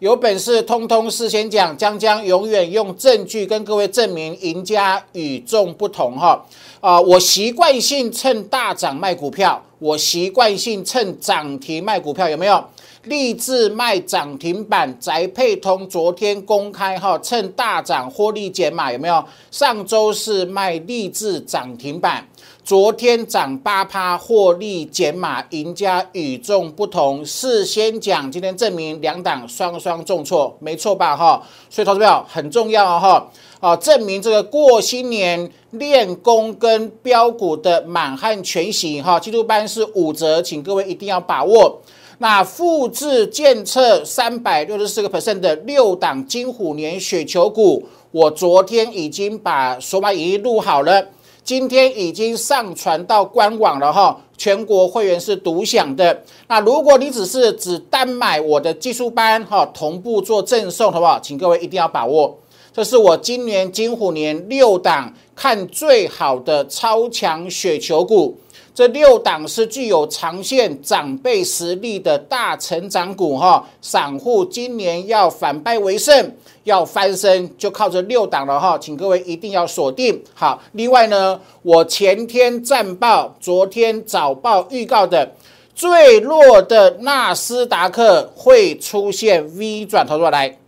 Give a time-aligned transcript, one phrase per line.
[0.00, 6.44] 有本事通通事先讲，将将永远用证据跟各位证明赢家与众不同哈。
[6.80, 12.62] 啊，我习惯性趁大涨卖股票，我习惯性趁涨停卖股票，有没有？
[13.04, 19.24] 立志卖涨停板，宅配通昨天公开哈，趁大涨获利减码，有没有？
[19.50, 22.26] 上周是卖立志涨停板。
[22.64, 27.22] 昨天涨八趴，获利减码，赢家与众不同。
[27.22, 31.14] 事先讲，今天证明两档双双重挫，没错吧？
[31.14, 33.30] 哈，所以投资票很重要哈。
[33.60, 41.82] 啊，证明这个过新年练功跟标股的满汉全席哈，季度班是五折，请各位一定要把握。
[42.16, 51.08] 那复制建测三百六十四个 percent 的六档金虎年雪球股，我昨天已经把索马已经录好了。
[51.44, 56.22] 今天已经上传到官网了哈，全国会员是独享的。
[56.48, 61.20] 那如果你只是只单买我的技术班哈，同步做赠送，好不好？
[61.20, 62.38] 请各位一定要把握。
[62.72, 68.38] 这是我今年金虎年六档看最好的超强雪球股。
[68.74, 80.60] 这六档是具有长线长辈实力的大成长股哈，散户今年要反败为胜，要翻身就靠这六档了哈，请各位一定要锁定好。
[80.72, 85.32] 另外呢，我前天战报、昨天早报预告的
[85.74, 90.58] 最弱的纳斯达克会出现 V 转头出来，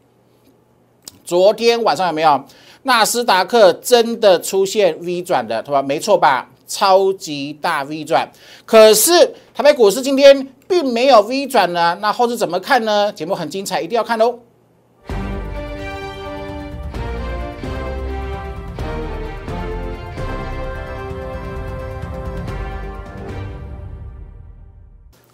[1.25, 2.44] 昨天晚上有没有？
[2.83, 5.83] 纳斯达克真的出现 V 转的，对吧？
[5.83, 6.48] 没错吧？
[6.69, 8.28] 超级大 V 转，
[8.64, 13.12] 可是台北股市今天并没有 V 转呢，那后市怎么看呢？
[13.12, 14.34] 节目很精彩，一定要看哦。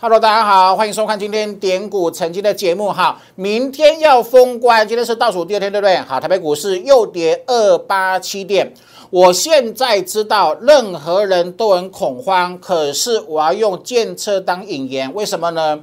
[0.05, 3.22] Hello，大家好，欢迎收看今天点股曾经的节目哈。
[3.36, 5.97] 明天要封关，今天是倒数第二天，对不对？
[5.98, 8.75] 好，台北股市又跌二八七点。
[9.11, 15.78] 我现在知道任何人都很恐慌，可是我要用建测当引言，为什么呢？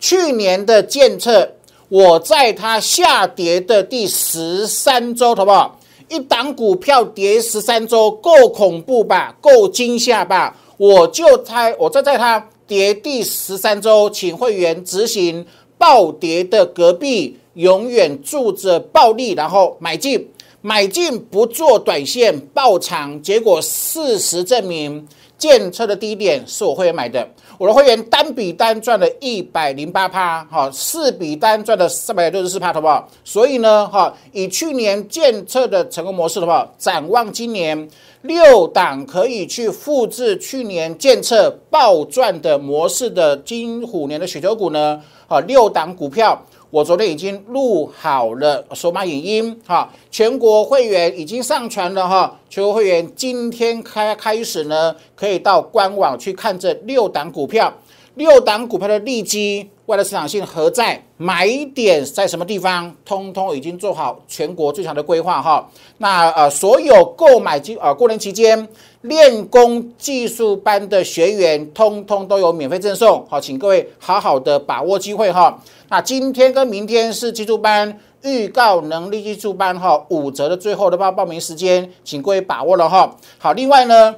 [0.00, 1.50] 去年的建测，
[1.88, 5.78] 我在它下跌的第十三周，好不好？
[6.08, 9.36] 一档股票跌十三周，够恐怖吧？
[9.40, 10.56] 够惊吓吧？
[10.76, 15.44] 我就猜，我就在它跌第十三周，请会员执行
[15.76, 20.28] 暴跌的隔壁，永远住着暴利，然后买进。
[20.62, 27.28] 买进不做短线爆长，结果事实证明，建车的低点是我会员买的，
[27.60, 33.06] 我的会员单笔单赚了一百零八趴，哈，四笔单赚了三百六十四趴，好不好？
[33.22, 37.86] 所以呢，哈，以去年建测的成功模式的话，展望今年
[38.22, 46.42] 六档可以去复制去年建测暴赚的模式的金虎年的雪球股呢，啊，六档股票。
[46.70, 57.72] 我昨天已经录好了手马影音，哈，全国会员已经上传了哈，全国会员今天开开始呢，可以到官网去看这六档股票，
[58.14, 59.68] 六档股票的利基。
[59.86, 61.02] 外来市场性何在？
[61.16, 62.94] 买点在什么地方？
[63.04, 65.68] 通通已经做好全国最强的规划哈。
[65.98, 68.68] 那呃，所有购买机呃过年期间
[69.00, 73.26] 练功技术班的学员，通通都有免费赠送。
[73.28, 75.60] 好，请各位好好的把握机会哈。
[75.92, 83.16] 那今天跟明天是技术班预告能力技术班哈五折的最后的报报名时间，请各位把握了哈。
[83.38, 84.14] 好，另外呢，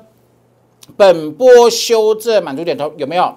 [0.98, 3.34] 本波修正满足点头有没有？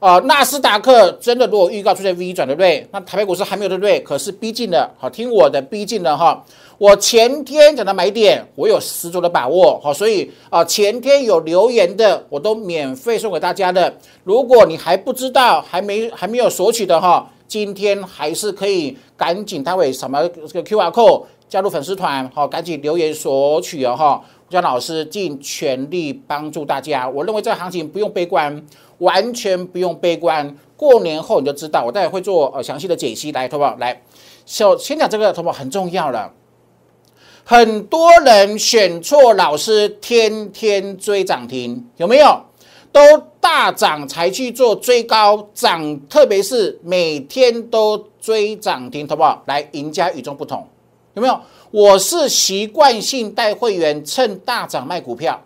[0.00, 2.86] 啊，纳斯达克真的如果预告出现 V 转，对不对？
[2.92, 3.98] 那台北股市还没有，对不对？
[4.00, 6.44] 可是逼近了，好听我的，逼近了哈。
[6.76, 13.96] 我前天讲的买点，我有十足的把握，好，所以啊，前天有留言的，我都免费送给大家的。
[14.24, 24.22] 如果你还不知道，还没还没有索取的哈，今天还是可以赶紧待会什么这个 Q R code 加入粉丝团，好，赶紧留言索取哦哈。
[24.48, 28.64] 江老师尽全力帮助大家，我认为这个行情不用悲观。
[28.98, 33.76] 完全不用悲观，过年后你就知道，我待会会做呃详细的解析来，好不好？
[33.78, 34.02] 来，
[34.44, 35.56] 首先讲这个，好不好？
[35.56, 36.32] 很重要了。
[37.44, 42.42] 很多人选错老师，天天追涨停，有没有？
[42.90, 43.00] 都
[43.40, 49.42] 大涨才去做追高涨，特别是每天都追涨停，好不好？
[49.46, 50.66] 来，赢家与众不同，
[51.14, 51.40] 有没有？
[51.70, 55.40] 我是习惯性带会员趁大涨卖股票。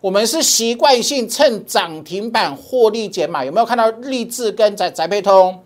[0.00, 5.58] 我们是习惯性趁涨停板获利减码，有没有看到立志跟宅宅配通？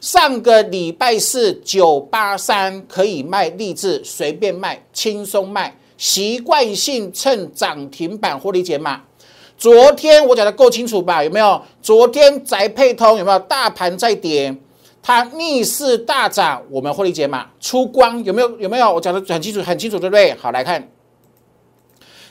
[0.00, 9.02] 上个礼拜四九八三可以卖立志，随便卖，轻松卖，习惯性趁涨停板获利减码。
[9.62, 11.22] 昨天我讲的够清楚吧？
[11.22, 11.62] 有没有？
[11.80, 14.52] 昨天宅配通有没有大盘在跌？
[15.00, 18.58] 它逆势大涨，我们获利解码出光，有没有？
[18.58, 18.92] 有没有？
[18.92, 20.34] 我讲的很清楚，很清楚，对不对？
[20.34, 20.90] 好，来看，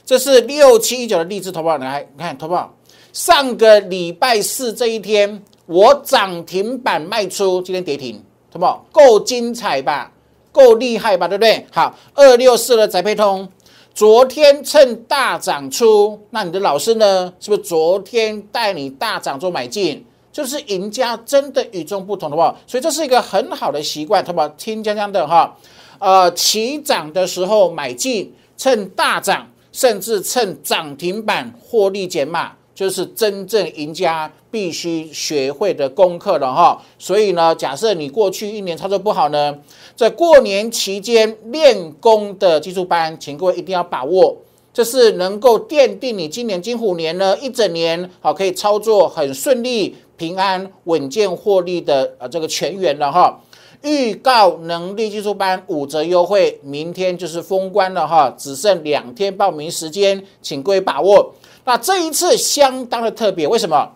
[0.06, 2.76] 这是六七一九的励志投保，来看投保。
[3.14, 10.12] 上个礼拜四这一天，我涨停板卖出，今天跌停，投保够精彩吧？
[10.52, 11.30] 够厉害吧？
[11.30, 11.66] 对不对？
[11.72, 13.48] 好，二六四的宅配通，
[13.94, 17.34] 昨天趁大涨出，那你的老师呢？
[17.40, 20.04] 是不是昨天带你大涨做买进？
[20.32, 24.48] 就是赢家真的与众不同的话，所以这是一个很好的习惯，好不好？
[24.50, 25.58] 听江江的哈，
[26.00, 36.82] 呃，起涨的时候买进，趁大涨，甚至趁涨停板获利减码，就是真正赢家必须学会的功课了哈。
[36.98, 39.58] 所以呢，假设你过去一年操作不好呢，
[39.96, 44.38] 在过年期间练功的技术班，请各位一定要把握。
[44.74, 53.42] 这是能够奠定你今年金虎年呢一整年好可以操作很顺利、平安、稳健获利的呃这个全员了哈。
[53.82, 61.34] 预告能力技术班五折优惠，明天就是封关了哈，只剩两天报名时间，请各位把握。
[61.64, 63.92] 那这一次相当的特别，为什么？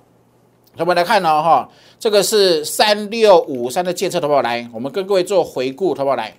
[0.78, 1.70] 我们来看呢哈，
[2.00, 4.42] 这个是三六五三的建测，好不好？
[4.42, 6.16] 来，我们跟各位做回顾，好不好？
[6.16, 6.36] 来，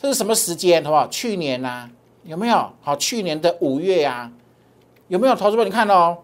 [0.00, 0.82] 这是什么时间？
[0.84, 1.06] 好不好？
[1.08, 1.88] 去年呐。
[2.24, 2.96] 有没有好？
[2.96, 4.32] 去年的五月呀，
[5.06, 5.62] 有没有投资者？
[5.62, 6.18] 你看哦，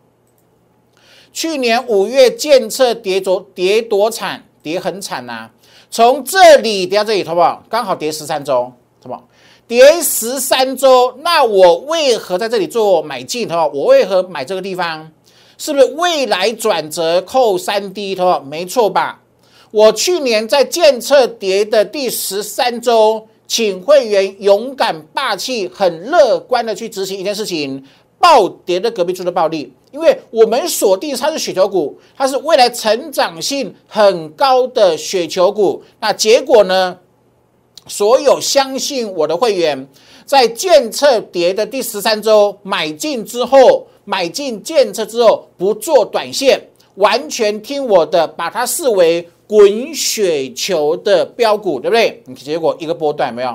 [1.33, 5.49] 去年五月建测跌多跌多惨，跌很惨呐。
[5.93, 7.63] 从这里跌到这里，好不好？
[7.69, 9.29] 刚好跌十三周，好不好？
[9.73, 13.49] 跌十三周，那我为何在这里做买进？
[13.49, 15.11] 好我为何买这个地方？
[15.57, 18.15] 是不是未来转折扣三 D？
[18.15, 19.23] 好没错吧？
[19.71, 23.27] 我去年在建测跌的第十三周。
[23.47, 27.83] 请会员勇敢、霸气、很乐观的去执行一件事情，
[28.19, 35.83] 暴跌的隔壁猪的暴利，因为我们锁定它是雪球股，它是未来成长性很高的雪球股。
[36.01, 36.99] 那结果呢？
[37.87, 39.89] 所有相信我的会员，
[40.25, 46.61] 在建测跌的第十三周买进之后，买进建测之后不做短线，
[46.97, 49.29] 完全听我的，把它视为。
[49.45, 52.23] 滚雪球的标股，对不对？
[52.25, 53.55] 你结果一个波段没有，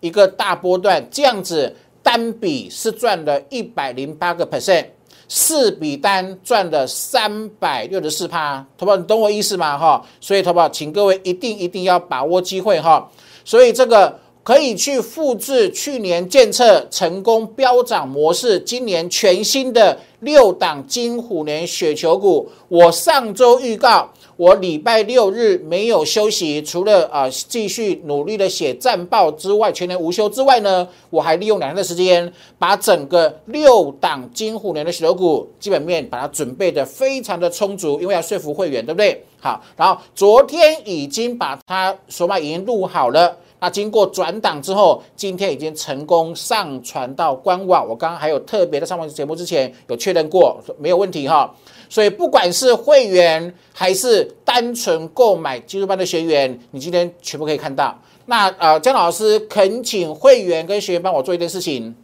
[0.00, 1.72] 一个大波段这样子，
[2.02, 4.86] 单笔是赚了一百零八个 percent，
[5.28, 9.78] 四笔单赚了三百六十四趴，投保你懂我意思吗？
[9.78, 13.08] 哈，所以投保，请各位一定一定要把握机会哈。
[13.46, 24.10] 所以这个可以去复制去年建测成功飙涨模式，今年全新的六档金虎年雪球股，我上周预告。
[24.36, 39.24] 我礼拜六日没有休息，除了啊继续努力的写战报之外，全年无休之外呢，我还利用两天的时间，把整个六档金虎年的石头股基本面把它准备的非常的充足，因为要说服会员，对不对？
[39.40, 47.88] 好，然后昨天已经把它索马已经录好了，那经过转档之后，今天已经成功上传到官网。
[47.88, 51.52] 我刚刚还有特别的上完节目之前有确认过，没有问题哈。
[51.88, 57.96] 所以不管是会员还是单纯购买技术班的学员，你今天全部可以看到。
[58.26, 61.94] 那呃，姜老师恳请会员跟学员帮我做一件事情：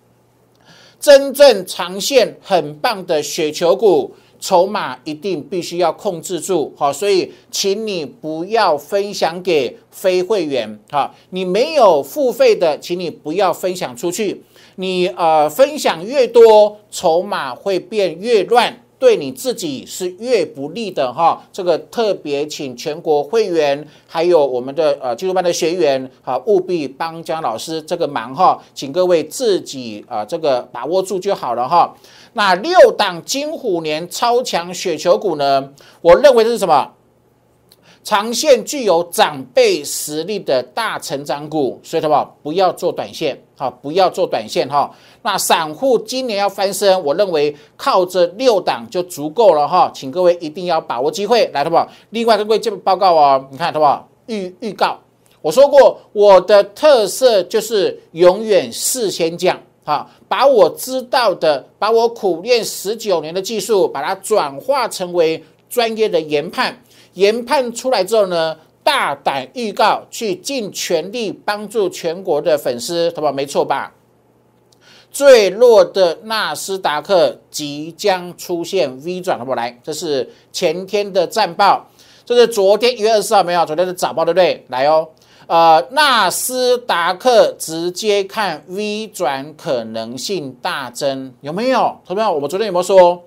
[1.01, 6.75] 真正长线很棒的雪球股，筹码一定必须要控制住。
[6.77, 10.81] 好，所以请你不要分享给非会员。
[10.91, 14.43] 好，你没有付费的，请你不要分享出去。
[14.77, 18.81] 你呃，分享越多，筹码会变越乱。
[18.99, 31.93] 对你自己是越不利的哈，这个特别请全国会员还有我们的呃技术班的学员哈，务必帮姜老师这个忙哈，请各位自己啊这个把握住就好了哈。
[32.35, 36.93] 那六档金虎年超强雪球股呢，我认为这是什么？
[38.05, 44.91] 长线具有长辈实力的大成长股，所以什么不要做短线，好，不要做短线哈。
[45.23, 51.89] 那散户今年要翻身，我认为靠着六档就足够了哈，请各位一定要把握机会，来，好不好？
[52.11, 54.09] 另外跟各位这报告哦，你看，好不好？
[54.27, 54.99] 预预告，
[55.41, 66.81] 我说过我的特色就是永远事先讲，好，把我知道的，把我苦练十九年的技术，把它转化成为专业的研判。
[67.15, 73.33] 研判出来之后呢，大胆预告，去尽全力帮助全国的粉丝，好吧？
[73.33, 73.93] 没错吧？
[75.11, 79.57] 最弱的纳斯达克即将出现 V 转，好不好？
[79.57, 81.87] 来，这是前天的战报，
[82.25, 83.67] 这是昨天一月二十四号没有？
[83.67, 84.65] 昨天的早报对不对？
[84.69, 85.07] 来哦，
[85.53, 91.95] 呃，纳斯达克直接看 V 转可能性大增，有没有？
[92.07, 93.23] 同学们，我们昨天有没有说，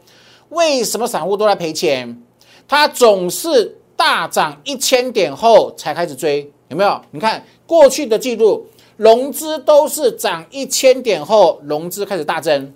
[0.49, 2.19] 为什么散户都在赔钱？
[2.67, 6.99] 它总是大涨一千点后才开始追，有没有？
[7.11, 8.65] 你看过去的记录，
[8.97, 12.73] 融资都是涨一千点后，融资开始大增；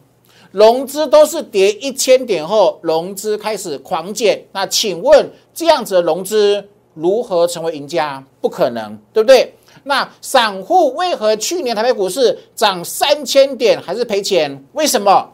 [0.52, 4.46] 融资都是跌一千点后，融资开始狂减。
[4.52, 8.22] 那请问这样子的融资如何成为赢家？
[8.42, 9.56] 不可能，对不对？
[9.84, 14.62] 那散户为何去年台北股市涨三千点还是赔钱？
[14.74, 15.32] 为什么？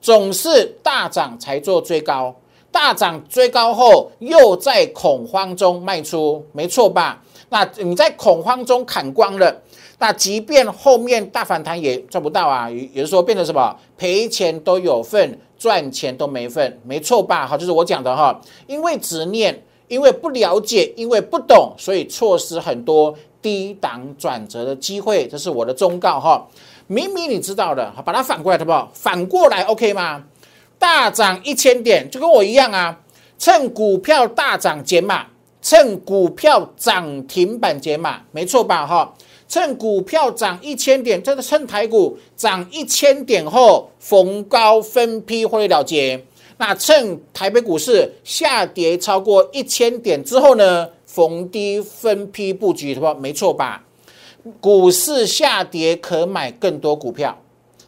[0.00, 2.32] 总是大涨才做追高，
[2.70, 7.20] 大涨追高后又在恐慌中卖出，没错吧？
[7.48, 9.60] 那你在恐慌中砍光了，
[9.98, 12.70] 那即便后面大反弹也赚不到啊。
[12.70, 17.44] 也就是说，变成什么赔钱都有份，赚钱都没份，没错吧？
[17.44, 19.60] 好，就是我讲的哈，因为执念。
[19.88, 25.26] 因为不了解，因为不懂，所以错失很多低档转折的机会。
[25.28, 26.46] 这是我的忠告哈。
[26.88, 28.90] 明明你知道的，把它反过来，好不好？
[28.94, 30.24] 反过来，OK 吗？
[30.78, 33.00] 大涨一千点，就跟我一样啊。
[33.38, 35.26] 趁股票大涨减码，
[35.60, 38.86] 趁股票涨停板减码，没错吧？
[38.86, 39.14] 哈，
[39.48, 46.24] 趁股票涨一千点，这个趁台股涨一千点后逢高分批获利了结。
[46.58, 53.14] 那趁台北股市下跌超过一千点之后呢，逢低分批布局，是吧？
[53.14, 53.84] 没错吧？
[54.60, 57.36] 股市下跌可买更多股票，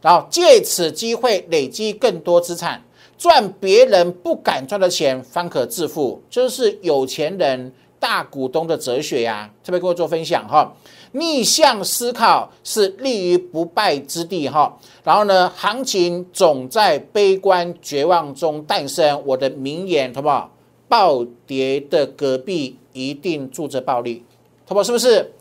[0.03, 2.83] 然后借此机会累积更多资产，
[3.17, 9.49] 赚别人不敢赚的钱，方可致富，就是有钱人大股东的哲学呀。
[9.65, 10.75] 特别跟我做分享哈。
[11.13, 19.23] 逆向思考是立于不败之地哈，然后呢，行情总在悲观绝望中诞生。
[19.25, 20.51] 我的名言，好不好？
[20.89, 24.25] 暴跌的隔壁一定住着暴利，
[24.67, 24.83] 好不好？
[24.85, 25.33] 是不是？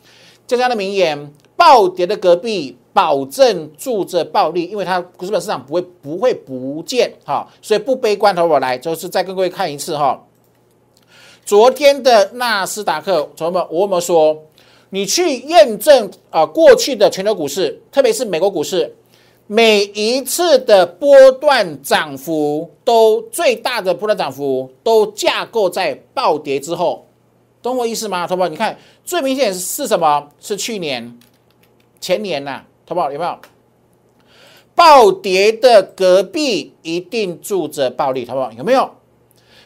[0.45, 8.59] 这样的名言，暴跌的隔壁保证住着暴利，因为它股本市场不会不会不见哈，所以不悲观，好不好？
[8.59, 10.23] 来，就是再跟各位看一次哈。
[11.45, 14.41] 昨天的纳斯达克，同学们，我们说？
[14.89, 18.95] 你去验证啊，过去的全球股市，特别是美国股市，
[19.45, 27.05] 每一次的波段涨幅都最大的波段涨幅都架构在暴跌之后，
[27.61, 28.25] 懂我意思吗？
[28.25, 30.29] 同胞，你看最明显是什么？
[30.39, 31.19] 是去年、
[31.99, 33.37] 前年呐，同胞有没有？
[34.73, 38.89] 暴跌的隔壁一定住着暴利，同胞有没有？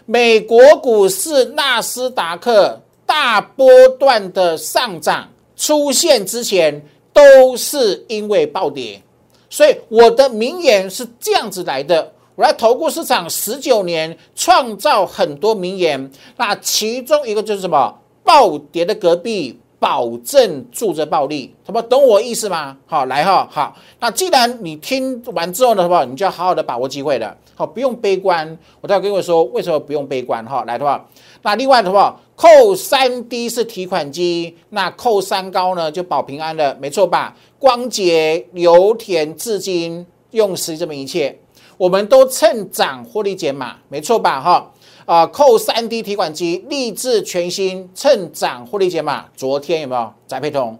[0.07, 2.81] 美国股市纳斯达克。
[3.12, 3.68] 大波
[4.00, 5.27] 段的上涨
[5.58, 9.01] 出现之前，都是因为暴跌，
[9.50, 12.13] 所以我的名言是这样子来的。
[12.36, 17.94] 我来投顾市场十九年，创造很多名言，那其中一个就是什么？
[18.24, 19.60] 暴跌的隔壁。
[19.82, 22.77] 保证住着暴利，好不懂我意思吗？
[22.86, 23.75] 好，来哈，好。
[24.00, 26.06] 那既然你听完之后呢，好不好？
[26.06, 28.56] 你就要好好的把握机会了，好，不用悲观。
[28.80, 30.63] 我待会跟各位说为什么不用悲观哈。
[30.68, 31.03] 来的话，
[31.43, 37.36] 那另外的话，扣三低是提款机，那扣三高呢就保平安了，没错吧？
[37.57, 41.39] 光洁、油田、至今用时这么一切，
[41.77, 44.39] 我们都趁涨获利减码，没错吧？
[44.39, 44.71] 哈。
[45.07, 49.25] 啊，扣三 D 提款机，立志全新，趁涨获利减码。
[49.36, 50.77] 昨天有没有宅配通？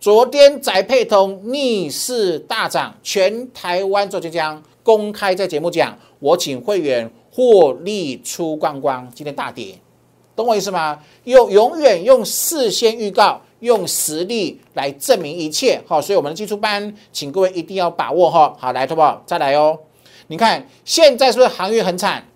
[0.00, 9.10] 昨天宅配通逆势大涨，全台湾做即将公开在节目讲，我请会员获利出光光。
[9.12, 9.74] 今天大跌，
[10.36, 10.98] 懂我意思吗？
[11.24, 15.80] 用永远用事先预告，用实力来证明一切。
[15.86, 18.54] 好，所以我们的基础班，请各位一定要把握哈。
[18.58, 19.22] 好，来，好不好？
[19.26, 19.78] 再来哦。
[20.26, 22.26] 你看现在是不是航运很惨？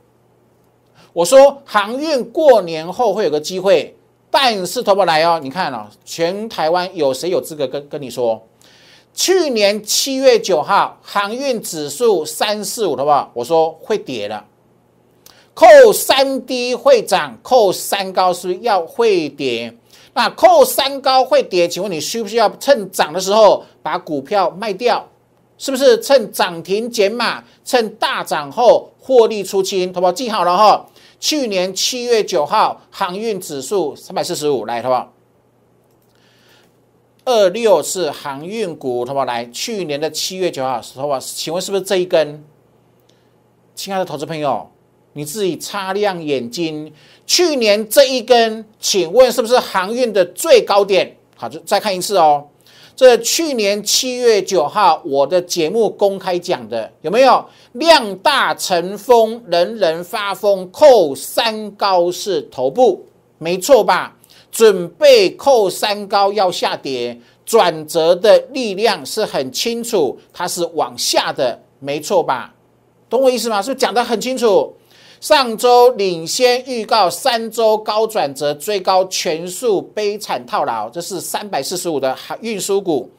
[1.12, 3.96] 我说航运过年后会有个机会，
[4.30, 5.40] 但是投不来哦。
[5.42, 8.40] 你看哦，全台湾有谁有资格跟跟你说？
[9.14, 13.30] 去年七月九号航运指数三四五，好不好？
[13.34, 14.44] 我说会跌了，
[15.58, 19.76] 扣三低会涨，扣三高是不是要会跌？
[20.14, 25.04] 那扣三高会跌，请问你需不需要趁涨的时候把股票卖掉？
[25.58, 29.92] 是不是趁涨停减码，趁大涨后获利出清？
[29.92, 30.12] 好不好？
[30.12, 30.86] 记好了哈。
[31.18, 35.12] 去年七月九号，航运指数三百四十五，来，好不好？
[37.24, 39.24] 二六是航运股，好不好？
[39.24, 41.18] 来，去年的七月九号，好不好？
[41.18, 42.44] 请问是不是这一根？
[43.74, 44.70] 亲爱的投资朋友，
[45.18, 46.92] 你自己擦亮眼睛，
[47.26, 51.12] 去年这一根，请问是不是航运的最高点？
[51.34, 52.46] 好，就再看一次哦。
[52.94, 63.04] 这去年七月九号，我的节目公开讲的有没有量大成风，人人发疯，扣三高是头部，
[63.38, 64.16] 没错吧？
[64.52, 72.54] 准备扣三高要下跌，转折的力量是很清楚，它是往下的，没错吧？
[73.10, 73.60] 懂我意思吗？
[73.60, 74.72] 是不是讲得很清楚？
[75.20, 83.10] 上周领先预告三周高转折，追高全数悲惨套牢，这是三百四十五的运输股。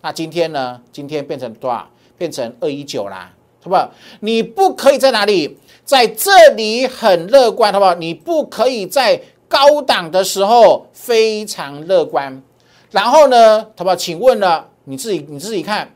[0.00, 0.80] 那今天呢？
[0.92, 1.88] 今天变成多少？
[2.18, 3.32] 变成二一九啦，
[3.62, 3.88] 好不好？
[4.20, 5.56] 你不可以在哪里？
[5.84, 7.94] 在这里很乐观，好不好？
[7.94, 12.42] 你不可以在高档的时候非常乐观。
[12.90, 13.94] 然后呢，好不好？
[13.96, 15.92] 请问了，你自己你自己看，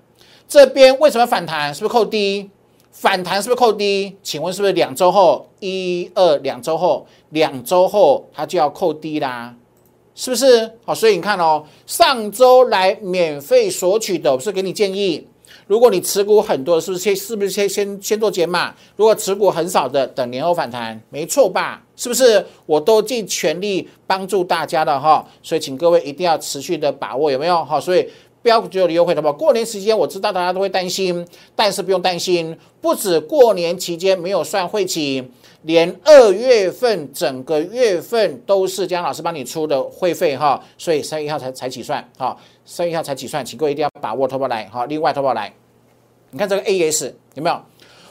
[0.49, 1.75] 这边为什么反弹？
[1.75, 2.51] 是不是扣低？
[3.01, 4.17] 反弹是不是扣低？
[4.25, 5.49] 请问是不是两周后？
[5.61, 9.55] 一二两周后，两周后它就要扣低啦？
[10.17, 10.69] 是不是？
[10.85, 15.25] 好，所以你看哦，上周来免费索取的，我是给你建议，
[15.69, 18.75] 如果你持股很多，是不是先是不是先先先做减码？
[18.97, 21.81] 如果持股很少的，等年后反弹，没错吧？
[21.95, 22.45] 是不是？
[22.67, 27.65] 我都尽全力帮助大家的哈，所以请各位一定要持续的把握，有没有？
[27.65, 28.09] 好，所以。
[28.49, 29.31] 标股就有优惠的吧？
[29.31, 35.23] 过年时间我知道大家都会担心，但是不用担心，不止过年期间没有算会期，
[35.65, 44.87] 连二月份整个月份都是江老师帮你出的会费哈，所以三月一号才才起算哈，三月一号才起算，请各位一定要把握，投保来哈。
[44.87, 45.53] 另外投保来，
[46.31, 47.61] 你看这个 AS 有没有？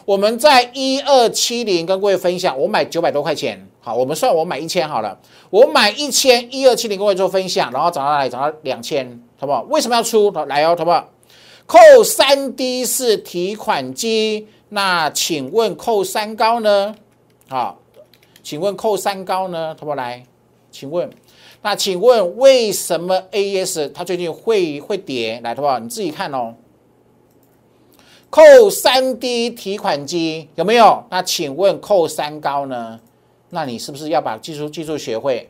[0.06, 8.30] 我们在一二七零跟各位分享，我买九百多块钱，好，我们算我买一千好了，我买一千一二七零跟各位做分享，然后涨到哪里？
[8.30, 9.20] 涨到两千。
[9.38, 9.62] 好不好？
[9.70, 10.32] 为什么要出？
[10.32, 11.10] 来哦，好不好？
[11.66, 16.96] 扣三低是提款机，那请问扣三高呢？
[17.48, 17.80] 好，
[18.42, 19.76] 请问扣三高呢？
[19.80, 19.96] 好不好？
[19.96, 20.26] 来，
[20.72, 21.10] 请问，
[21.62, 25.40] 那请问为什么 AS 它最近会会跌？
[25.44, 25.78] 来，好不好？
[25.80, 26.56] 你自己看哦。
[28.30, 31.04] 扣三低提款机有没有？
[31.10, 33.00] 那请问扣三高呢？
[33.50, 35.50] 那你是不是要把技术技术学会？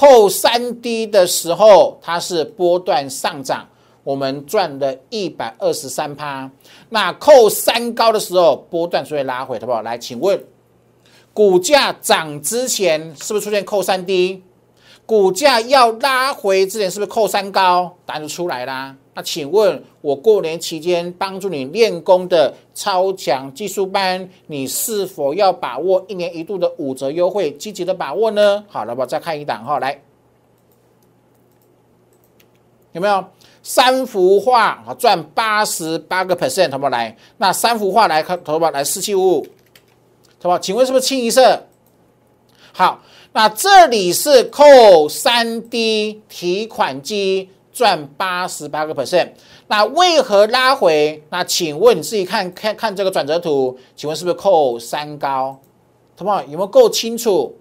[0.00, 3.68] 扣三低的时候，它是波段上涨，
[4.02, 6.50] 我们赚了一百二十三趴。
[6.88, 9.82] 那扣三高的时候，波段就会拉回，好不好？
[9.82, 10.42] 来，请问，
[11.34, 14.42] 股价涨之前是不是出现扣三低？
[15.04, 17.94] 股价要拉回之前是不是扣三高？
[18.06, 18.96] 答案就出来啦。
[19.12, 28.64] 那请问，我过年期间帮助你练功的超强技术班，你是否要把握一年一度的五折优惠，积极的把握呢？
[28.68, 30.00] 好了，我再看一档哈，来，
[32.92, 33.24] 有没有
[33.64, 34.94] 三幅画啊？
[34.96, 36.90] 赚八十八个 percent，好不好？
[36.90, 39.46] 来，那三幅画来看，投保来四七五五，
[40.40, 40.58] 好不好？
[40.60, 41.66] 请问是不是清一色？
[42.72, 47.50] 好，那这里是扣三 D 提款机。
[47.72, 49.28] 赚八十八个 percent，
[49.68, 51.22] 那为何拉回？
[51.30, 55.58] 那请问你自己看看看这个转折图，请问是不是扣三高？
[56.16, 56.42] 好不好？
[56.42, 57.56] 有没有够清楚？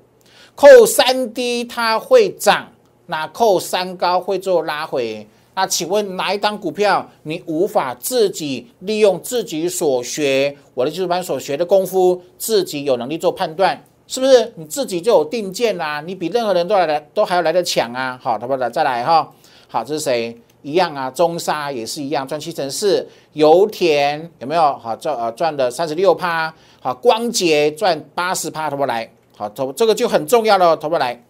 [0.55, 2.67] 扣三低它会涨，
[3.05, 5.25] 那扣三高会做拉回。
[5.55, 14.53] 那请问哪一档股票你无法自己利用自己所学我的技术班所学的功夫，自己有能力做判断，是不是？
[14.55, 18.19] 你自己就有定见啦，你比任何人都来都还要来得强啊！
[18.21, 18.69] 好，好不好？
[18.69, 19.29] 再来哈。
[19.71, 20.35] 好，这是谁？
[20.63, 23.07] 一样啊，中沙也是一样，赚七成四。
[23.33, 24.61] 油田有没有？
[24.79, 26.51] 好赚呃赚的三十六趴。
[26.81, 29.09] 好，光捷赚八十趴，投不来。
[29.37, 31.23] 好，投这个就很重要了，投不来。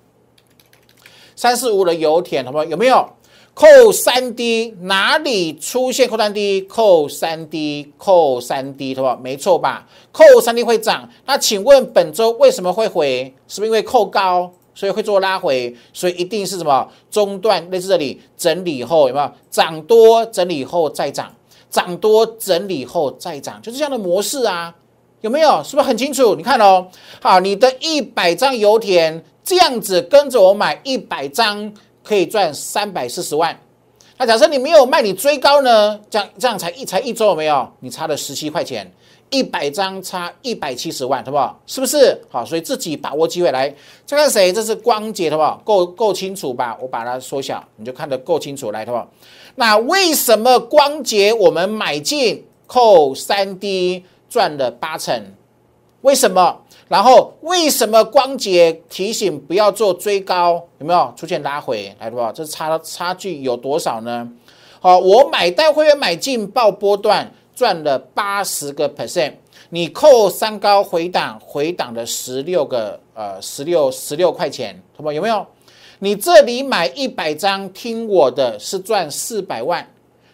[1.35, 2.63] 三四五的油田，好不好？
[2.63, 3.07] 有没有
[3.53, 4.73] 扣三 D？
[4.83, 6.61] 哪里出现扣三 D？
[6.61, 9.21] 扣三 D，扣三 D，好不？
[9.21, 9.85] 没错吧？
[10.11, 11.07] 扣三 D 会涨。
[11.25, 13.35] 那请问本周为什么会回？
[13.49, 14.51] 是不是因为扣高？
[14.73, 21.33] 所以会做拉回，所以一定是什么中段类似这里整理后有没有涨多整理后再涨，
[21.69, 24.73] 涨多整理后再涨，就是这样的模式啊，
[25.21, 25.61] 有没有？
[25.63, 26.35] 是不是很清楚？
[26.35, 26.87] 你看哦，
[27.21, 33.59] 好，你的一百张油田这样子跟着我买一百张，可以赚三百四十万。
[34.17, 35.99] 那假设你没有卖，你追高呢？
[36.09, 37.69] 这样这样才一才一周有没有？
[37.79, 38.91] 你差了十七块钱。
[39.29, 41.59] 一百张差一百七十万，好不好？
[41.67, 42.19] 是不是？
[42.29, 43.73] 好，所以自己把握机会来。
[44.05, 44.51] 再看谁？
[44.51, 45.61] 这是光洁，好不好？
[45.63, 46.77] 够够清楚吧？
[46.81, 49.07] 我把它缩小，你就看得够清楚来，好不好？
[49.55, 55.23] 那为什么光洁我们买进扣三 D 赚了八成？
[56.01, 56.61] 为什么？
[56.87, 60.63] 然后为什么光洁提醒不要做追高？
[60.79, 61.95] 有没有出现拉回？
[61.99, 62.31] 来，好不好？
[62.31, 64.27] 这差差距有多少呢？
[64.79, 67.31] 好，我买带会员买进报波段。
[67.59, 69.33] 赚了八十个 percent，
[69.69, 75.11] 你扣三高回档，回档的十六个呃十六十六块钱，好不？
[75.11, 75.45] 有没有？
[75.99, 79.85] 你这里买一百张，听我的是赚四百万，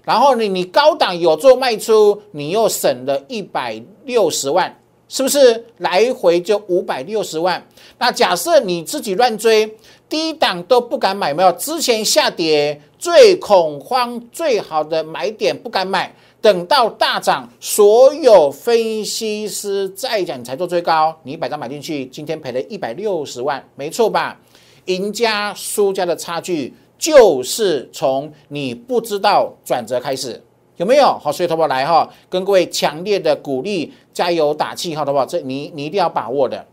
[0.04, 5.66] 然后你你高档有做卖出，你又省了一百六十万，是不是？
[5.80, 7.66] 来回就五百六十万。
[7.98, 9.76] 那假设你自己乱追，
[10.08, 11.52] 低档都不敢买，没有？
[11.54, 16.14] 之前下跌最恐慌、最好的买点不敢买，
[16.46, 24.40] 等到大涨，所有分析师再讲才做最高，你一百张买进去，今天赔了一百六十万，没错吧？
[24.86, 30.40] 赢家输家的差距就是从你不知道转折开始，
[30.78, 31.18] 有没有？
[31.20, 36.64] 好，所以投宝来哈，跟各位强烈的鼓励，加油打气，好的话，这你你一定要把握的。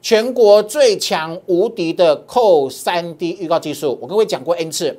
[0.00, 4.96] 全国最强无敌的扣三 D 预告技术，我跟各位讲过 N 次，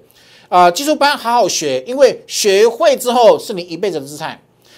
[0.52, 4.38] 呃，技术班好好学，因为学会之后是你一辈子的资产，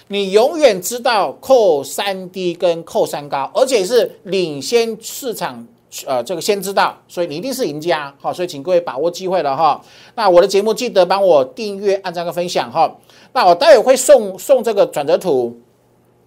[0.09, 5.65] 你永远知道扣三低跟扣三高，而且是领先市场，
[6.05, 9.81] 呃，这个先知道，所以你一定是赢家，好，所以请各位把握机会了哈。
[10.13, 12.95] 那我的节目记得帮我订阅、按赞跟分享哈。
[13.33, 15.59] 那我待会会送送这个转折图。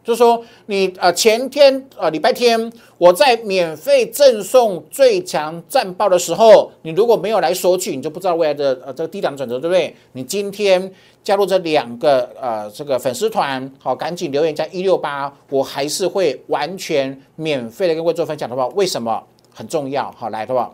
[0.07, 9.93] 就是说，你呃前天呃礼拜天我在免费赠送最强战报的时候，你如果没有来索取，你就不知道未来的呃这个低档转折，对不对？
[10.13, 10.93] 你今天
[11.25, 19.21] 加入这两个呃这个粉丝团，好，赶紧留言加一六八，我还是会完全免费的跟各位做分享的话，为什么
[19.53, 20.15] 很重要？
[20.17, 20.73] 好，来的话，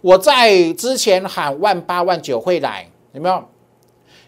[0.00, 3.44] 我在之前喊万八万九会来，有没有？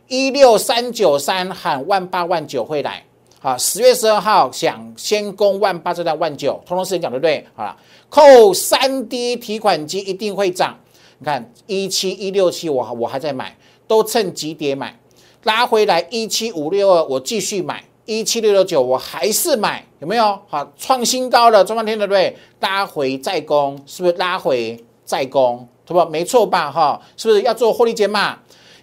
[0.08, 3.02] 一六三九三喊万八万九会来。
[3.44, 7.44] 好，十月十二号想先攻万八，再到万九，通通时间讲对不对？
[7.56, 7.76] 好了，
[8.08, 10.78] 扣三 D 提款机一定会涨。
[11.18, 13.56] 你看一七一六七，我我还在买，
[13.88, 14.96] 都趁急跌买，
[15.42, 20.38] 拉回来一七五六二，我继续买，一七六六九我还是买，有没有？
[20.46, 22.36] 好，创新高了，中半天对不对？
[22.60, 25.66] 拉回再攻，是不是拉回再攻？
[25.84, 26.08] 对不？
[26.08, 26.70] 没错吧？
[26.70, 28.38] 哈，是不是要做获利减码？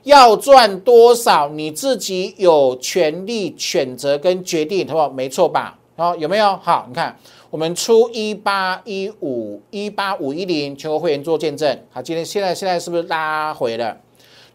[0.09, 5.09] 要赚多少，你自己有权利选择跟决定，好不好？
[5.09, 5.77] 没错吧？
[5.95, 6.57] 好，有没有？
[6.57, 7.15] 好，你看，
[7.51, 11.79] 我们出一八一五一八五一零，全国会员做见证。
[11.91, 13.95] 好，今天现在现在是不是拉回了？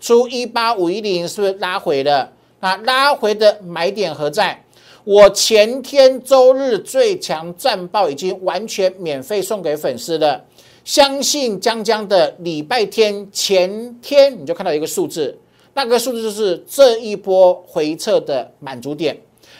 [0.00, 2.32] 出一八五一零是不是拉回了？
[2.60, 4.60] 那拉回的买点何在？
[5.04, 10.42] 我前天周日最强战报已经完全免费送给粉丝了。
[10.82, 15.38] 相信江江的礼拜天前天你就看到一个数字，
[15.74, 19.16] 那个数字就是这一波回撤的满足点，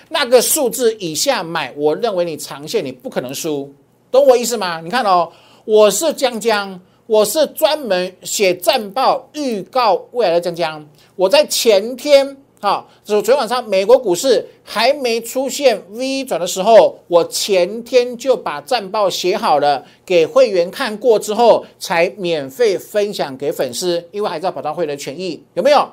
[0.09, 3.72] 那个数字以下买，我认为你长线你不可能输，
[4.11, 4.81] 懂我意思吗？
[4.81, 5.31] 你看哦，
[5.64, 12.37] 我是江江，我是专门写战报预告未来的江江，我在前天。
[12.61, 25.87] 哈，就昨天晚上美国股市还没出现 V 转的时候，我前天就把战报写好了，给会员看过之后，才免费分享给粉丝，因为还是要保障会员的权益，有没有？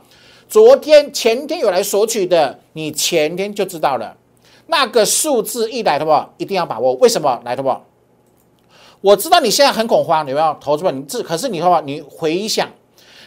[0.52, 4.18] 昨天、前天有来索取的，你前天就知道了，
[4.68, 6.94] 那个数字一来的话，一定要把握。
[6.96, 7.82] 为什么来的话？
[9.00, 10.58] 我知道你现在很恐慌，有没有？
[10.60, 12.68] 投资者，你这可是你的话，你回想。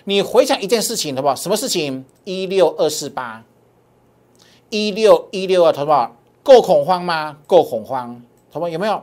[0.04, 1.34] 你回想一件事情，好不？
[1.34, 2.04] 什么事情？
[2.24, 3.42] 一六二四八，
[4.68, 6.14] 一六一六二，好不好？
[6.42, 7.38] 够恐慌吗？
[7.46, 8.68] 够恐慌，好不好？
[8.68, 9.02] 有没有？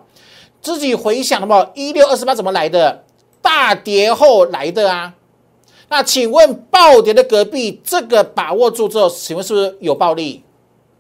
[0.62, 1.72] 自己回想，好不？
[1.74, 3.04] 一六二四八怎么来的？
[3.42, 5.16] 大跌后来的啊。
[5.92, 10.42] 那请问暴跌的隔壁，这个把握住之后，请问是不是有暴利？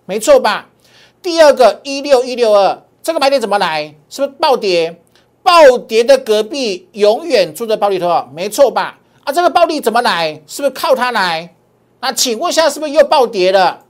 [0.06, 0.68] 没错吧？
[1.22, 3.96] 第二个一六一六二，这个买点怎么来？
[4.10, 5.02] 是不是暴跌？
[5.42, 9.00] 暴跌的隔壁永远住着暴利头，没错吧？
[9.24, 10.42] 啊，这个暴利怎么来？
[10.46, 11.56] 是不是靠它来？
[12.02, 13.86] 那请问一下，是不是又暴跌了？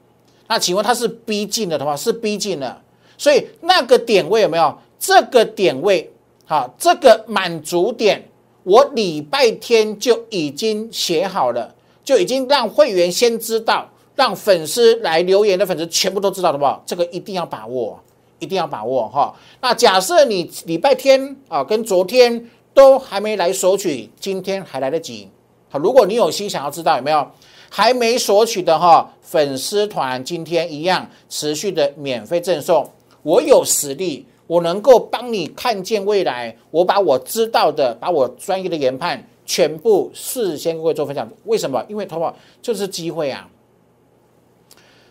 [0.50, 2.80] 那请问它是逼近了的话，是逼近了。
[3.18, 4.78] 所以那个点位有没有？
[5.00, 6.14] 这个点位，
[6.46, 8.30] 好，这个满足点，
[8.64, 16.84] 我礼拜天就已经写好了，就已经让会员先知道，让粉丝来留言的粉丝全部都知道，好不好？
[16.86, 18.00] 这个一定要把握，
[18.40, 19.34] 一定要把握哈。
[19.62, 22.50] 那假设你礼拜天啊，跟昨天。
[22.74, 25.28] 都还没来索取，今天还来得及。
[25.70, 27.30] 好，如果你有心想要知道有没有
[27.70, 32.90] 还没索取的哈，粉丝团今天一样持续的免费赠送。
[33.24, 36.54] 我有实力，我能够帮你看见未来。
[36.72, 41.26] 我把我知道的，把我专业的研判全部事先跟各位做分享。
[41.46, 41.86] 为什么？
[41.88, 43.48] 因为淘宝就是机会啊！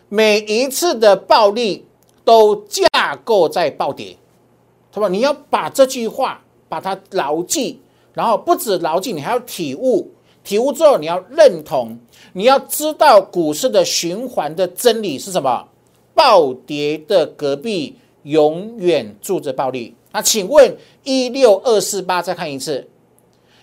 [0.09, 1.87] 每一次的暴利
[2.23, 4.15] 都架构在暴跌，
[4.91, 6.41] 淘宝你要把这句话。
[6.71, 7.81] 把它牢记，
[8.13, 10.09] 然后不止牢记，你还要体悟。
[10.41, 11.99] 体悟之后，你要认同，
[12.31, 15.67] 你要知道股市的循环的真理是什么？
[16.13, 19.93] 暴跌的隔壁永远住着暴利。
[20.11, 22.87] 那请问一六二四八再看一次，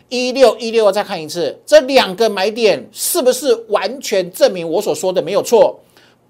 [0.09, 5.79] 一六一六二再看一次，这两个买点是不是完全证明我所说的没有错？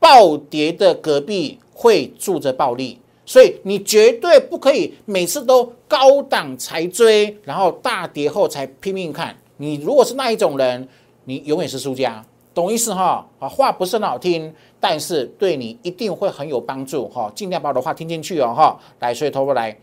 [0.01, 2.99] 暴跌的隔壁会住着暴利。
[3.25, 10.89] 所以你绝对不可以每次都高档才追，然后大跌后才拼命看，你如果是那一种人，
[11.25, 12.25] 你永远是输家，
[12.59, 13.25] 懂意思哈？
[13.39, 17.31] 啊，话不是很好听，但是对你一定会很有帮助哈。
[17.35, 18.79] 尽量把我的话听进去哦哈。
[18.99, 19.79] 来，所以投过来，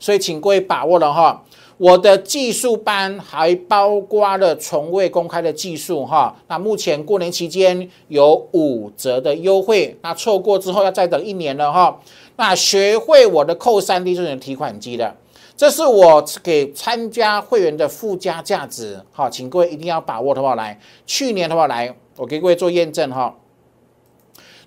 [0.00, 1.42] 所以请各位把握了哈。
[1.78, 6.36] 我的技术班还包括了从未公开的技术哈。
[6.48, 11.98] 那目前过年期间有五折的优惠，那错过之后要再等一年了哈。
[12.36, 15.16] 那学会我的扣三 D 这种提款机的。
[15.56, 20.80] 这是我给参加会员的附加价值，好，请各位一定要把握的话来。
[21.06, 23.36] 去年的话来，我给各位做验证哈。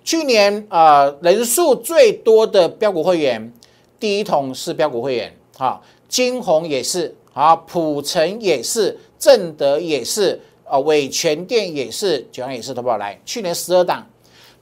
[0.02, 3.52] 去年呃人数最多的标股会员，
[4.00, 13.20] 第一桶是标股会员，哈，金鸿也是，啊，普成也是，正德也是，啊，伟全店也是，九阳也是，好不好来？
[13.26, 14.06] 去年十二档，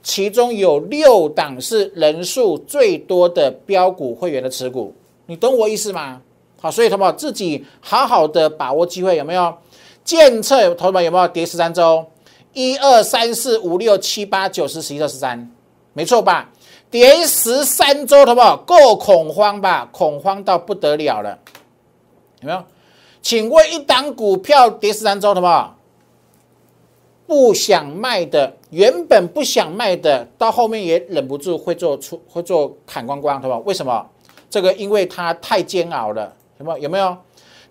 [0.01, 4.93] 其中有六档是人数最多的标股会员的持股。
[5.27, 6.21] 你懂我意思吗？
[6.61, 9.55] 好，所以同学们自己好好的把握机会，有没有？
[10.03, 12.05] 监测同学们有没有跌十三周？
[12.53, 15.51] 一二三四五六七八九十十一二十三，
[15.93, 16.49] 没错吧？
[16.89, 19.89] 跌十三周，同学们够恐慌吧？
[19.91, 21.37] 恐慌到不得了了，
[22.41, 22.63] 有没有？
[23.21, 25.65] 请问一档股票跌十三周，同学们
[27.27, 34.07] 不想卖的，原本不想卖的，到后面也忍不住会做出会做砍光光，同学们为什么？
[34.49, 36.77] 这个因为它太煎熬了，有没有？
[36.79, 37.17] 有没有？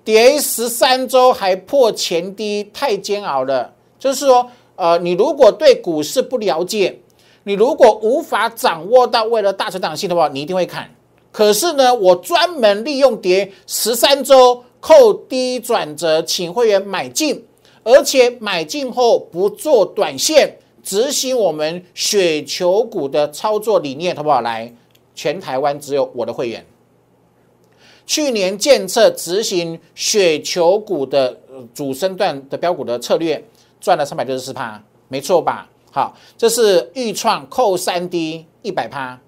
[0.05, 3.73] 跌十三周还破前低，太煎熬了。
[3.99, 7.01] 就是说，呃，你如果对股市不了解，
[7.45, 10.95] 你如果无法掌握到为了大成长性的话，你一定会看。
[11.33, 17.43] 可是呢，我专门利用跌十三周扣低转折，请会员买进，
[17.83, 24.43] 而且买进后不做短线，执行我们雪球股的操作理念，好不好？
[24.43, 24.71] 来，
[25.15, 26.65] 全台湾只有我的会员。
[28.07, 31.39] 去年建测执行雪球股的
[31.73, 33.43] 主升段的标股的策略，
[33.81, 35.69] 赚了三百六十四趴，没错吧？
[35.91, 39.19] 好，这是豫创扣三 D 一百趴，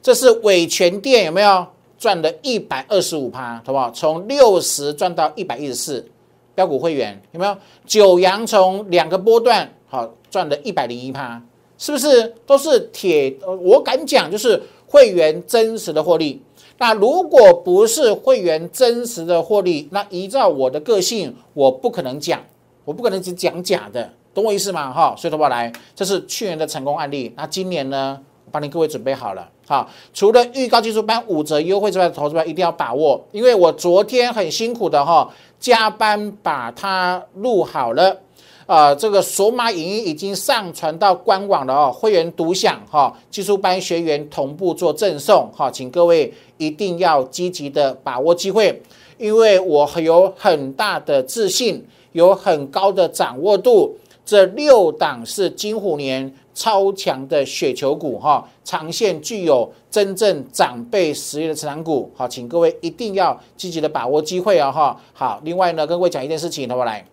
[0.00, 1.66] 这是伟全电有没有
[1.98, 3.90] 赚了一百二十五趴，好不好？
[3.90, 6.08] 从六十赚到一百一十四，
[6.54, 7.54] 标股会员有没有？
[7.84, 11.42] 九阳从两个波段好赚了一百零一趴，
[11.76, 13.36] 是不是都是铁？
[13.62, 16.42] 我敢讲，就是会员真实的获利。
[16.78, 22.40] 那如果不是会员真实的获利，那依照我的个性，我不可能讲，
[22.84, 24.92] 我不可能只讲假的，懂我意思吗？
[24.92, 27.32] 哈，所以的话来，这是去年的成功案例。
[27.34, 29.48] 那今年呢，我帮你各位准备好了。
[29.66, 38.20] 哈，除了预告技术班五折优惠之外，投资班一定要把握，因为我昨天很辛苦的哈，加班把它录好了。
[38.66, 48.82] 啊，这个索马影音已经上传到官网了哦，会员独享哈，技术班学员同步做赠送哈，请各位一定要积极的把握机会，
[49.18, 67.06] 因为我有很大的自信，有很高的掌握度，这六档是金虎年超强的雪球股哈，长线具有真正长辈实力的成长股，好，请各位一定要积极的把握机会啊哈，好，另外呢，跟各位讲一件事情，那么来？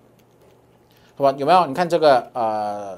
[1.16, 1.66] 好吧，有没有？
[1.68, 2.98] 你看这个呃，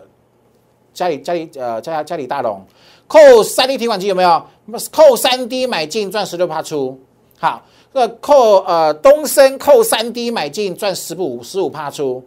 [0.94, 2.66] 家里家里呃家家里大龙
[3.08, 4.46] 扣三 D 提款机有没有？
[4.92, 6.98] 扣三 D 买进赚十六趴出。
[7.38, 7.62] 好，
[7.94, 12.24] 这扣呃东升扣三 D 买进赚十五十五趴出。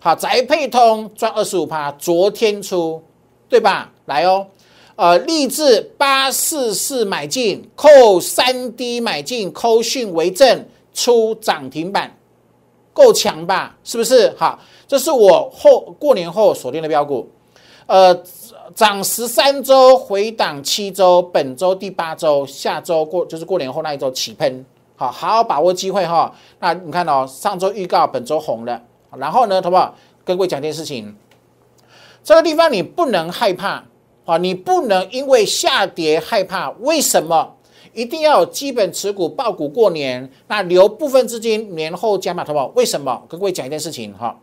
[0.00, 3.00] 好，宅配通赚二十五趴，昨天出
[3.48, 3.92] 对吧？
[4.06, 4.46] 来哦，
[4.96, 12.17] 呃，立志八四四买进扣三 D 买进扣讯为正出涨停板。
[12.98, 13.76] 够强吧？
[13.84, 14.34] 是不是？
[14.36, 14.58] 好，
[14.88, 17.30] 这是我后过年后锁定的标股，
[17.86, 18.12] 呃，
[18.74, 26.34] 涨十三周，回档七周，本周第八周，下周过就是过年后那一周起喷，好，好好把握机会哈。
[26.58, 28.82] 那你看哦，上周预告本周红了，
[29.16, 29.94] 然后呢，好不好？
[30.24, 31.16] 跟各位讲件事情，
[32.24, 33.84] 这个地方你不能害怕
[34.24, 37.54] 啊，你不能因为下跌害怕，为什么？
[37.98, 42.68] 一定要有基本持股爆股过年，那留部分资金年后加码投保。
[42.76, 43.20] 为什么？
[43.28, 44.38] 跟各位讲一件事情哈，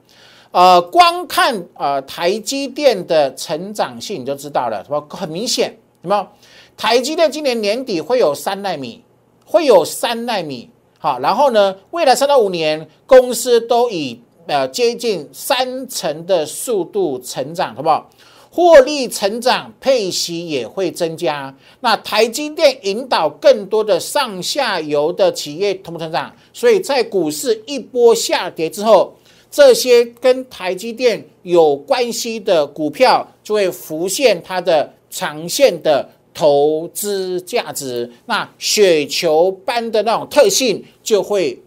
[0.52, 6.28] 呃，光看呃台积电的成长性你就知道了，什么很明显，什么
[6.76, 9.02] 台积电今年年底会有三纳米，
[9.46, 18.10] 会有三纳米，好，然后呢，未来三到五年公司都以呃接近三成的速度成长，好不好？
[18.56, 21.54] 获利成长，配息也会增加。
[21.82, 29.13] 那台积电引导更多的上下游的企业同步成长，所以在股市一波下跌之后，
[29.52, 38.10] 这些跟台积电有关系的股票就会浮现它的长线的投资价值。
[38.26, 41.62] 那雪球般的那种特性就会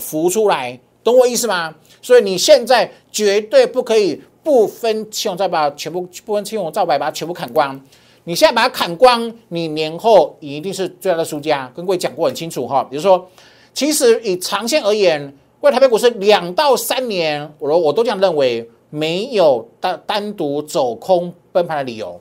[0.00, 1.74] 浮出来，懂我意思吗？
[2.00, 7.78] 所以你现在绝对不可以不分青红皂白，全部不分青红皂白把它全部砍光。
[8.22, 11.68] 你现在把它砍光，你年后一定是最大的输家。
[11.74, 13.28] 跟各位讲过很清楚哈，比如说，
[13.74, 22.20] 其实以长线而言，为台北股市两到三年，我我都这样认为，没有单单独走空崩盘的理由。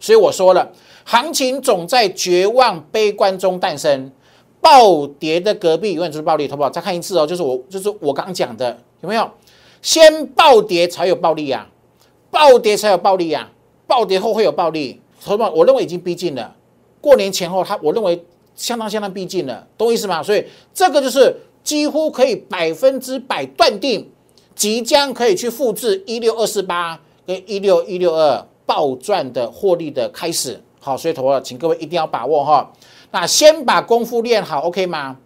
[0.00, 0.72] 所以我说了，
[1.04, 4.10] 行情总在绝望悲观中诞生，
[4.62, 6.70] 暴跌的隔壁永远就是暴利，好不好？
[6.70, 9.30] 再看一次哦，就是我就是我刚讲的，有没有？
[9.82, 11.68] 先暴跌才有暴利啊，
[12.30, 13.50] 暴跌才有暴利啊。
[13.86, 15.50] 暴跌后会有暴利，什么？
[15.50, 16.54] 我认为已经逼近了。
[17.00, 18.22] 过年前后，它我认为
[18.54, 20.22] 相当相当逼近了，懂我意思吗？
[20.22, 24.06] 所以这个就是几乎可以百分之百断定，
[24.54, 30.60] 即将可以去复制一六二四八跟一六一六二暴赚的获利的开始。
[30.80, 32.70] 好，所以投了，请各位一定要把握哈。
[33.10, 35.16] 那先把功夫练好，OK 吗？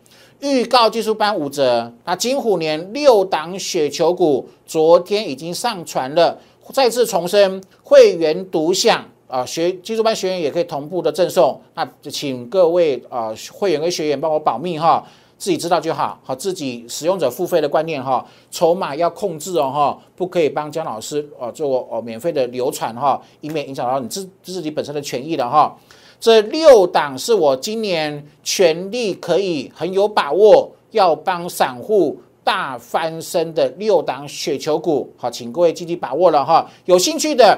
[0.42, 1.92] 预告技术班五折。
[2.05, 6.37] 那金虎年六档雪球股，昨天已经上传了。
[6.72, 11.61] 再次重申，会员独享啊，学技术班学员也可以同步的赠送。
[11.74, 15.07] 那就请各位啊，会员跟学员帮我保密哈，
[15.38, 16.18] 自己知道就好。
[16.24, 25.76] 好，自己使用者付费的观念哈，筹码要控制哦哈，不可以帮姜老师啊做哦免费的流传哈，以免影响到你自自己本身的权益的哈。
[26.22, 32.16] 这六档是我今年全力可以很有把握要帮散户。
[32.44, 36.68] 大翻身的六档雪球股，好，请各位积极把握了哈。
[36.87, 37.56] 有兴趣的，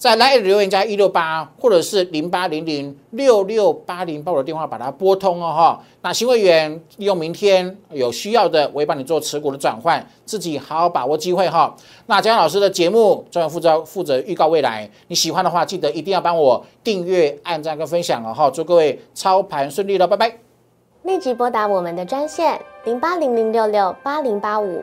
[0.00, 5.82] 在来留言加一六八，或者是零八零零六六八零，把我的电话把它拨通哦哈。
[6.00, 11.76] 那新会员利用明天有需要的，我会帮你做持股的转换，自己好好把握机会哈。
[12.06, 18.50] 那姜老师的节目专门负责负责预告未来，你喜欢的话，记得一定要帮我订阅、按赞跟分享哦哈。
[18.50, 20.32] 祝各位操盘顺利了，拜拜。
[21.02, 24.82] 立即拨打我们的专线零八零零六六八零八五